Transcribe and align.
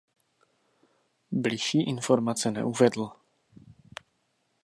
Bližší 1.31 1.83
informace 1.83 2.51
neuvedl. 2.51 3.11